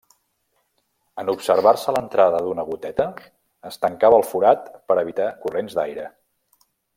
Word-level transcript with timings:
En 1.23 1.27
observar-se 1.33 1.93
l'entrada 1.95 2.39
d'una 2.45 2.65
goteta 2.69 3.07
es 3.73 3.77
tancava 3.87 4.19
el 4.23 4.27
forat 4.31 4.67
per 4.89 4.99
evitar 5.07 5.29
corrents 5.45 5.79
d'aire. 5.81 6.09